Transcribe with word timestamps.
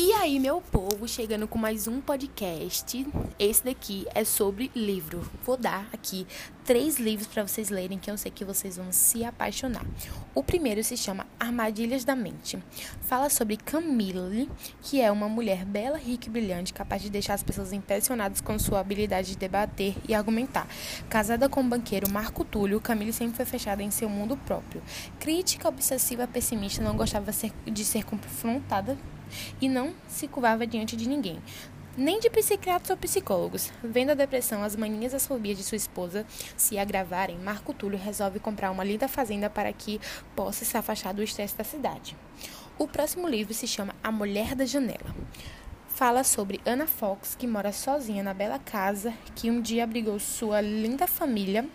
E 0.00 0.12
aí, 0.12 0.38
meu 0.38 0.60
povo, 0.60 1.08
chegando 1.08 1.48
com 1.48 1.58
mais 1.58 1.88
um 1.88 2.00
podcast. 2.00 3.04
Esse 3.36 3.64
daqui 3.64 4.06
é 4.14 4.22
sobre 4.22 4.70
livro. 4.72 5.28
Vou 5.44 5.56
dar 5.56 5.88
aqui 5.92 6.24
três 6.64 7.00
livros 7.00 7.26
para 7.26 7.44
vocês 7.44 7.68
lerem 7.68 7.98
que 7.98 8.08
eu 8.08 8.16
sei 8.16 8.30
que 8.30 8.44
vocês 8.44 8.76
vão 8.76 8.92
se 8.92 9.24
apaixonar. 9.24 9.84
O 10.36 10.44
primeiro 10.44 10.84
se 10.84 10.96
chama 10.96 11.26
Armadilhas 11.40 12.04
da 12.04 12.14
Mente. 12.14 12.62
Fala 13.00 13.28
sobre 13.28 13.56
Camille, 13.56 14.48
que 14.82 15.00
é 15.00 15.10
uma 15.10 15.28
mulher 15.28 15.64
bela, 15.64 15.98
rica 15.98 16.28
e 16.28 16.30
brilhante, 16.30 16.72
capaz 16.72 17.02
de 17.02 17.10
deixar 17.10 17.34
as 17.34 17.42
pessoas 17.42 17.72
impressionadas 17.72 18.40
com 18.40 18.56
sua 18.56 18.78
habilidade 18.78 19.30
de 19.30 19.36
debater 19.36 19.96
e 20.08 20.14
argumentar. 20.14 20.68
Casada 21.08 21.48
com 21.48 21.60
o 21.60 21.68
banqueiro 21.68 22.08
Marco 22.08 22.44
Túlio, 22.44 22.80
Camille 22.80 23.12
sempre 23.12 23.34
foi 23.34 23.44
fechada 23.44 23.82
em 23.82 23.90
seu 23.90 24.08
mundo 24.08 24.36
próprio. 24.36 24.80
Crítica, 25.18 25.68
obsessiva, 25.68 26.28
pessimista, 26.28 26.84
não 26.84 26.96
gostava 26.96 27.32
de 27.66 27.84
ser 27.84 28.04
confrontada 28.04 28.96
e 29.60 29.68
não 29.68 29.94
se 30.06 30.28
curvava 30.28 30.66
diante 30.66 30.96
de 30.96 31.08
ninguém, 31.08 31.40
nem 31.96 32.20
de 32.20 32.30
psiquiatras 32.30 32.90
ou 32.90 32.96
psicólogos. 32.96 33.72
Vendo 33.82 34.10
a 34.10 34.14
depressão, 34.14 34.62
as 34.62 34.76
manias 34.76 35.12
e 35.12 35.16
as 35.16 35.26
fobias 35.26 35.58
de 35.58 35.64
sua 35.64 35.76
esposa 35.76 36.24
se 36.56 36.78
agravarem, 36.78 37.36
Marco 37.38 37.74
Túlio 37.74 37.98
resolve 37.98 38.38
comprar 38.38 38.70
uma 38.70 38.84
linda 38.84 39.08
fazenda 39.08 39.50
para 39.50 39.72
que 39.72 40.00
possa 40.36 40.64
se 40.64 40.76
afastar 40.76 41.12
do 41.12 41.22
estresse 41.22 41.56
da 41.56 41.64
cidade. 41.64 42.16
O 42.78 42.86
próximo 42.86 43.28
livro 43.28 43.52
se 43.52 43.66
chama 43.66 43.94
A 44.02 44.12
Mulher 44.12 44.54
da 44.54 44.64
Janela 44.64 45.14
fala 45.98 46.22
sobre 46.22 46.60
Anna 46.64 46.86
Fox, 46.86 47.34
que 47.34 47.44
mora 47.44 47.72
sozinha 47.72 48.22
na 48.22 48.32
bela 48.32 48.60
casa 48.60 49.12
que 49.34 49.50
um 49.50 49.60
dia 49.60 49.82
abrigou 49.82 50.16
sua 50.20 50.60
linda 50.60 51.08
família, 51.08 51.68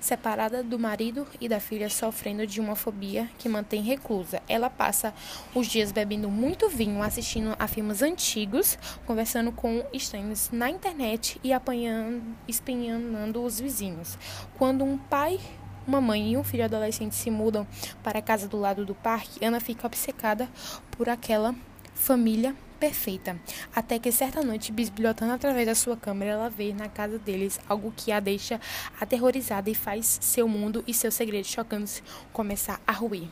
separada 0.00 0.62
do 0.62 0.78
marido 0.78 1.26
e 1.38 1.46
da 1.46 1.60
filha, 1.60 1.90
sofrendo 1.90 2.46
de 2.46 2.58
uma 2.58 2.74
fobia 2.74 3.28
que 3.36 3.50
mantém 3.50 3.82
reclusa. 3.82 4.40
Ela 4.48 4.70
passa 4.70 5.12
os 5.54 5.66
dias 5.66 5.92
bebendo 5.92 6.30
muito 6.30 6.70
vinho, 6.70 7.02
assistindo 7.02 7.54
a 7.58 7.68
filmes 7.68 8.00
antigos, 8.00 8.78
conversando 9.04 9.52
com 9.52 9.84
estranhos 9.92 10.48
na 10.50 10.70
internet 10.70 11.38
e 11.44 11.52
apanhando, 11.52 12.22
espinhando 12.48 13.42
os 13.42 13.60
vizinhos. 13.60 14.16
Quando 14.56 14.84
um 14.84 14.96
pai 14.96 15.38
uma 15.86 16.00
mãe 16.00 16.32
e 16.32 16.36
um 16.38 16.42
filho 16.42 16.64
adolescente 16.64 17.14
se 17.14 17.30
mudam 17.30 17.66
para 18.02 18.20
a 18.20 18.22
casa 18.22 18.48
do 18.48 18.56
lado 18.56 18.86
do 18.86 18.94
parque, 18.94 19.44
Ana 19.44 19.60
fica 19.60 19.86
obcecada 19.86 20.48
por 20.90 21.10
aquela 21.10 21.54
família 21.94 22.56
perfeita, 22.76 23.40
até 23.74 23.98
que 23.98 24.12
certa 24.12 24.42
noite, 24.42 24.70
bisbilhotando 24.72 25.32
através 25.32 25.66
da 25.66 25.74
sua 25.74 25.96
câmera, 25.96 26.32
ela 26.32 26.50
vê 26.50 26.72
na 26.72 26.88
casa 26.88 27.18
deles 27.18 27.58
algo 27.68 27.92
que 27.96 28.12
a 28.12 28.20
deixa 28.20 28.60
aterrorizada 29.00 29.68
e 29.68 29.74
faz 29.74 30.18
seu 30.20 30.46
mundo 30.46 30.84
e 30.86 30.94
seus 30.94 31.14
segredos 31.14 31.50
chocantes 31.50 32.02
começar 32.32 32.80
a 32.86 32.92
ruir. 32.92 33.28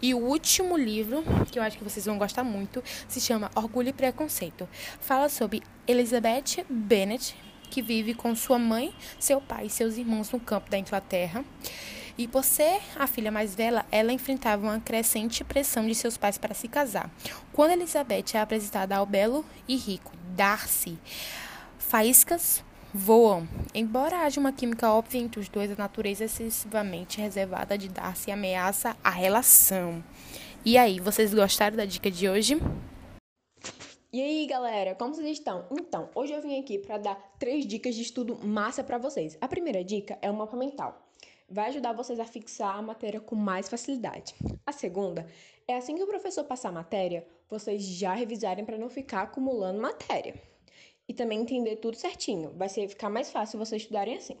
E 0.00 0.14
o 0.14 0.18
último 0.18 0.76
livro, 0.76 1.24
que 1.50 1.58
eu 1.58 1.62
acho 1.62 1.76
que 1.76 1.84
vocês 1.84 2.06
vão 2.06 2.18
gostar 2.18 2.44
muito, 2.44 2.82
se 3.08 3.20
chama 3.20 3.50
Orgulho 3.54 3.88
e 3.88 3.92
Preconceito. 3.92 4.68
Fala 5.00 5.28
sobre 5.28 5.62
Elizabeth 5.86 6.64
Bennet, 6.68 7.34
que 7.68 7.82
vive 7.82 8.14
com 8.14 8.34
sua 8.34 8.58
mãe, 8.58 8.94
seu 9.18 9.40
pai 9.40 9.66
e 9.66 9.70
seus 9.70 9.96
irmãos 9.96 10.30
no 10.30 10.38
campo 10.38 10.70
da 10.70 10.78
Inglaterra. 10.78 11.44
E 12.18 12.26
por 12.26 12.42
ser 12.42 12.80
a 12.96 13.06
filha 13.06 13.30
mais 13.30 13.54
velha, 13.54 13.86
ela 13.92 14.12
enfrentava 14.12 14.64
uma 14.64 14.80
crescente 14.80 15.44
pressão 15.44 15.86
de 15.86 15.94
seus 15.94 16.16
pais 16.16 16.36
para 16.36 16.52
se 16.52 16.66
casar. 16.66 17.08
Quando 17.52 17.70
Elizabeth 17.70 18.34
é 18.34 18.38
apresentada 18.40 18.96
ao 18.96 19.06
belo 19.06 19.44
e 19.68 19.76
rico 19.76 20.10
Darcy, 20.34 20.98
faíscas 21.78 22.64
voam. 22.92 23.48
Embora 23.72 24.24
haja 24.24 24.40
uma 24.40 24.52
química 24.52 24.90
óbvia 24.90 25.20
entre 25.20 25.38
os 25.38 25.48
dois, 25.48 25.70
a 25.70 25.76
natureza 25.76 26.24
excessivamente 26.24 27.20
reservada 27.20 27.78
de 27.78 27.88
Darcy 27.88 28.32
ameaça 28.32 28.96
a 29.04 29.10
relação. 29.10 30.02
E 30.64 30.76
aí, 30.76 30.98
vocês 30.98 31.32
gostaram 31.32 31.76
da 31.76 31.84
dica 31.84 32.10
de 32.10 32.28
hoje? 32.28 32.60
E 34.12 34.20
aí, 34.20 34.44
galera, 34.48 34.96
como 34.96 35.14
vocês 35.14 35.38
estão? 35.38 35.66
Então, 35.70 36.10
hoje 36.16 36.32
eu 36.32 36.42
vim 36.42 36.58
aqui 36.58 36.78
para 36.78 36.98
dar 36.98 37.14
três 37.38 37.64
dicas 37.64 37.94
de 37.94 38.02
estudo 38.02 38.36
massa 38.44 38.82
para 38.82 38.98
vocês. 38.98 39.38
A 39.40 39.46
primeira 39.46 39.84
dica 39.84 40.18
é 40.20 40.28
o 40.28 40.34
mapa 40.34 40.56
mental 40.56 41.07
vai 41.48 41.68
ajudar 41.68 41.92
vocês 41.92 42.20
a 42.20 42.24
fixar 42.24 42.76
a 42.76 42.82
matéria 42.82 43.20
com 43.20 43.34
mais 43.34 43.68
facilidade. 43.68 44.34
A 44.66 44.72
segunda 44.72 45.26
é 45.66 45.76
assim 45.76 45.96
que 45.96 46.02
o 46.02 46.06
professor 46.06 46.44
passar 46.44 46.68
a 46.68 46.72
matéria, 46.72 47.26
vocês 47.48 47.82
já 47.82 48.12
revisarem 48.14 48.64
para 48.64 48.76
não 48.76 48.88
ficar 48.90 49.22
acumulando 49.22 49.80
matéria. 49.80 50.34
E 51.08 51.14
também 51.14 51.40
entender 51.40 51.76
tudo 51.76 51.96
certinho, 51.96 52.52
vai 52.54 52.68
ser 52.68 52.86
ficar 52.88 53.08
mais 53.08 53.30
fácil 53.30 53.58
vocês 53.58 53.82
estudarem 53.82 54.16
assim. 54.16 54.36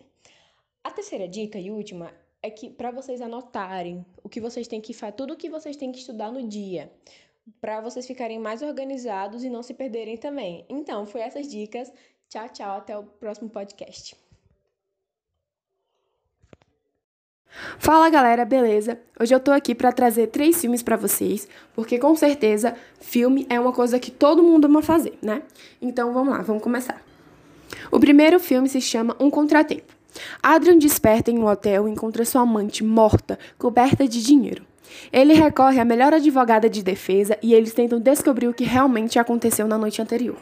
A 0.84 0.90
terceira 0.90 1.26
dica 1.26 1.58
e 1.58 1.70
última 1.70 2.12
é 2.42 2.50
que 2.50 2.70
para 2.70 2.90
vocês 2.90 3.20
anotarem 3.20 4.04
o 4.22 4.28
que 4.28 4.40
vocês 4.40 4.68
têm 4.68 4.80
que 4.80 4.92
fazer, 4.92 5.12
tudo 5.12 5.32
o 5.32 5.36
que 5.36 5.48
vocês 5.48 5.76
têm 5.76 5.90
que 5.90 5.98
estudar 5.98 6.30
no 6.30 6.46
dia, 6.46 6.92
para 7.60 7.80
vocês 7.80 8.06
ficarem 8.06 8.38
mais 8.38 8.62
organizados 8.62 9.42
e 9.42 9.50
não 9.50 9.62
se 9.62 9.74
perderem 9.74 10.16
também. 10.16 10.64
Então, 10.68 11.06
foi 11.06 11.22
essas 11.22 11.48
dicas. 11.48 11.92
Tchau, 12.28 12.48
tchau, 12.50 12.76
até 12.76 12.96
o 12.96 13.04
próximo 13.04 13.48
podcast. 13.48 14.14
Fala 17.78 18.10
galera, 18.10 18.44
beleza? 18.44 18.98
Hoje 19.18 19.34
eu 19.34 19.40
tô 19.40 19.50
aqui 19.50 19.74
para 19.74 19.92
trazer 19.92 20.26
três 20.28 20.60
filmes 20.60 20.82
para 20.82 20.96
vocês, 20.96 21.48
porque 21.74 21.98
com 21.98 22.14
certeza 22.14 22.74
filme 23.00 23.46
é 23.48 23.58
uma 23.58 23.72
coisa 23.72 23.98
que 23.98 24.10
todo 24.10 24.42
mundo 24.42 24.66
ama 24.66 24.82
fazer, 24.82 25.18
né? 25.22 25.42
Então 25.80 26.12
vamos 26.12 26.34
lá, 26.34 26.42
vamos 26.42 26.62
começar. 26.62 27.00
O 27.90 27.98
primeiro 27.98 28.38
filme 28.38 28.68
se 28.68 28.80
chama 28.80 29.16
Um 29.18 29.30
Contratempo. 29.30 29.92
Adrian 30.42 30.78
desperta 30.78 31.30
em 31.30 31.38
um 31.38 31.46
hotel 31.46 31.88
e 31.88 31.90
encontra 31.90 32.24
sua 32.24 32.42
amante 32.42 32.82
morta, 32.82 33.38
coberta 33.56 34.06
de 34.06 34.22
dinheiro. 34.22 34.64
Ele 35.12 35.34
recorre 35.34 35.78
à 35.78 35.84
melhor 35.84 36.12
advogada 36.12 36.68
de 36.68 36.82
defesa 36.82 37.38
e 37.42 37.54
eles 37.54 37.72
tentam 37.72 38.00
descobrir 38.00 38.48
o 38.48 38.54
que 38.54 38.64
realmente 38.64 39.18
aconteceu 39.18 39.68
na 39.68 39.78
noite 39.78 40.02
anterior. 40.02 40.36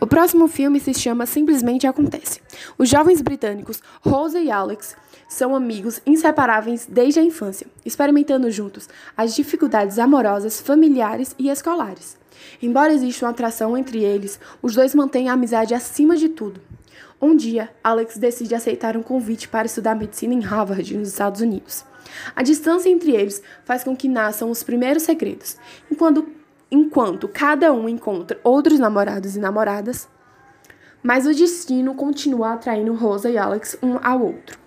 O 0.00 0.06
próximo 0.06 0.46
filme 0.46 0.78
se 0.78 0.94
chama 0.94 1.26
Simplesmente 1.26 1.84
Acontece. 1.84 2.40
Os 2.78 2.88
jovens 2.88 3.20
britânicos 3.20 3.82
Rose 4.00 4.38
e 4.38 4.48
Alex 4.48 4.94
são 5.28 5.56
amigos 5.56 6.00
inseparáveis 6.06 6.86
desde 6.88 7.18
a 7.18 7.22
infância, 7.24 7.66
experimentando 7.84 8.48
juntos 8.48 8.88
as 9.16 9.34
dificuldades 9.34 9.98
amorosas, 9.98 10.60
familiares 10.60 11.34
e 11.36 11.48
escolares. 11.48 12.16
Embora 12.62 12.92
exista 12.92 13.26
uma 13.26 13.32
atração 13.32 13.76
entre 13.76 14.04
eles, 14.04 14.38
os 14.62 14.76
dois 14.76 14.94
mantêm 14.94 15.28
a 15.28 15.32
amizade 15.32 15.74
acima 15.74 16.16
de 16.16 16.28
tudo. 16.28 16.60
Um 17.20 17.34
dia, 17.34 17.68
Alex 17.82 18.16
decide 18.16 18.54
aceitar 18.54 18.96
um 18.96 19.02
convite 19.02 19.48
para 19.48 19.66
estudar 19.66 19.96
medicina 19.96 20.32
em 20.32 20.40
Harvard, 20.40 20.96
nos 20.96 21.08
Estados 21.08 21.40
Unidos. 21.40 21.84
A 22.36 22.44
distância 22.44 22.88
entre 22.88 23.10
eles 23.10 23.42
faz 23.64 23.82
com 23.82 23.96
que 23.96 24.08
nasçam 24.08 24.48
os 24.48 24.62
primeiros 24.62 25.02
segredos, 25.02 25.56
enquanto, 25.90 26.37
enquanto 26.70 27.28
cada 27.28 27.72
um 27.72 27.88
encontra 27.88 28.40
outros 28.44 28.78
namorados 28.78 29.36
e 29.36 29.40
namoradas, 29.40 30.08
mas 31.02 31.26
o 31.26 31.34
destino 31.34 31.94
continua 31.94 32.52
atraindo 32.52 32.94
Rosa 32.94 33.30
e 33.30 33.38
Alex 33.38 33.78
um 33.82 33.98
ao 34.02 34.20
outro. 34.22 34.58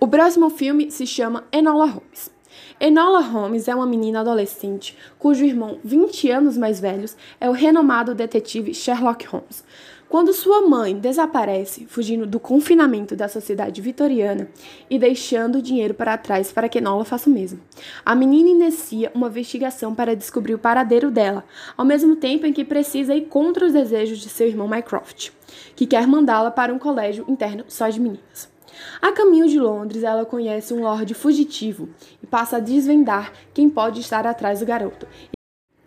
O 0.00 0.06
próximo 0.06 0.48
filme 0.48 0.90
se 0.90 1.06
chama 1.06 1.44
Enola 1.50 1.86
Holmes. 1.86 2.37
Enola 2.80 3.18
Holmes 3.20 3.66
é 3.66 3.74
uma 3.74 3.86
menina 3.86 4.20
adolescente 4.20 4.96
cujo 5.18 5.44
irmão, 5.44 5.80
20 5.82 6.30
anos 6.30 6.56
mais 6.56 6.78
velho, 6.78 7.06
é 7.40 7.50
o 7.50 7.52
renomado 7.52 8.14
detetive 8.14 8.72
Sherlock 8.72 9.26
Holmes. 9.26 9.64
Quando 10.08 10.32
sua 10.32 10.62
mãe 10.62 10.96
desaparece, 10.96 11.86
fugindo 11.86 12.24
do 12.24 12.38
confinamento 12.38 13.16
da 13.16 13.26
sociedade 13.26 13.82
vitoriana 13.82 14.48
e 14.88 14.96
deixando 14.96 15.60
dinheiro 15.60 15.92
para 15.92 16.16
trás 16.16 16.52
para 16.52 16.68
que 16.68 16.78
Enola 16.78 17.04
faça 17.04 17.28
o 17.28 17.32
mesmo, 17.32 17.60
a 18.06 18.14
menina 18.14 18.48
inicia 18.48 19.10
uma 19.12 19.26
investigação 19.26 19.92
para 19.92 20.14
descobrir 20.14 20.54
o 20.54 20.58
paradeiro 20.58 21.10
dela, 21.10 21.44
ao 21.76 21.84
mesmo 21.84 22.14
tempo 22.14 22.46
em 22.46 22.52
que 22.52 22.64
precisa 22.64 23.12
ir 23.12 23.22
contra 23.22 23.66
os 23.66 23.72
desejos 23.72 24.20
de 24.20 24.28
seu 24.28 24.46
irmão 24.46 24.68
Mycroft, 24.68 25.30
que 25.74 25.84
quer 25.84 26.06
mandá-la 26.06 26.52
para 26.52 26.72
um 26.72 26.78
colégio 26.78 27.24
interno 27.28 27.64
só 27.66 27.88
de 27.88 28.00
meninas. 28.00 28.57
A 29.00 29.12
caminho 29.12 29.48
de 29.48 29.58
Londres, 29.58 30.02
ela 30.02 30.24
conhece 30.24 30.74
um 30.74 30.82
lord 30.82 31.12
fugitivo 31.14 31.88
e 32.22 32.26
passa 32.26 32.56
a 32.56 32.60
desvendar 32.60 33.32
quem 33.54 33.68
pode 33.68 34.00
estar 34.00 34.26
atrás 34.26 34.60
do 34.60 34.66
garoto. 34.66 35.06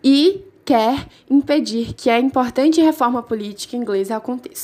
E 0.02 0.44
quer 0.64 1.08
impedir 1.28 1.92
que 1.94 2.08
a 2.10 2.18
importante 2.18 2.80
reforma 2.80 3.22
política 3.22 3.76
inglesa 3.76 4.16
aconteça. 4.16 4.60